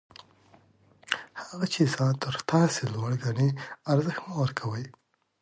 هغه 1.43 1.65
چي 1.73 1.81
ځان 1.95 2.13
تر 2.23 2.35
تاسي 2.49 2.83
لوړ 2.93 3.11
ګڼي، 3.23 3.47
ارزښت 3.91 4.21
مه 4.27 4.35
ورکوئ! 4.43 4.85